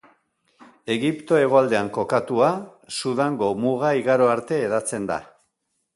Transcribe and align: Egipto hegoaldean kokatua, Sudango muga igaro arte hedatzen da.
Egipto 0.93 1.37
hegoaldean 1.41 1.91
kokatua, 1.99 2.49
Sudango 2.97 3.53
muga 3.67 3.93
igaro 4.03 4.31
arte 4.37 4.63
hedatzen 4.65 5.07
da. 5.13 5.21